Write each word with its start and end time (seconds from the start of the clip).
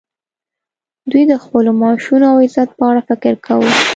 دوی 1.11 1.23
د 1.31 1.33
خپلو 1.43 1.69
معاشونو 1.81 2.25
او 2.31 2.37
عزت 2.45 2.69
په 2.77 2.83
اړه 2.89 3.01
فکر 3.09 3.33
کاوه 3.45 3.71